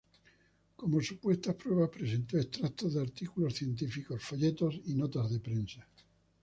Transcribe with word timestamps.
Como 0.77 0.99
supuestas 0.99 1.53
pruebas 1.53 1.91
presentó 1.91 2.39
extractos 2.39 2.95
de 2.95 3.01
artículos 3.01 3.53
científicos, 3.53 4.23
folletos 4.23 4.81
y 4.85 4.95
notas 4.95 5.29
de 5.29 5.39
prensa. 5.39 5.87